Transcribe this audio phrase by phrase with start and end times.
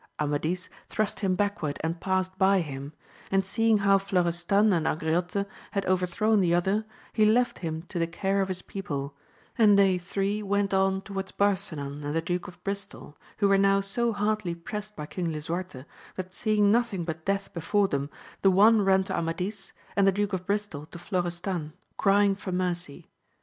[0.19, 2.93] Amadis thrust him backward and passed by him;
[3.29, 8.07] and seeing how Florestan and Angriote had overthrown the other, he left him to the
[8.07, 9.15] care of his people,
[9.59, 13.79] and they three went on towards Barsinan and the Duke of Bristol, who were now
[13.79, 18.09] so hardly pressed by King Ldsuarte, that seeing nothing but death before them,
[18.41, 23.05] the one ran to Amadis, and the Duke of Bristol to Florestan, crying for mercy.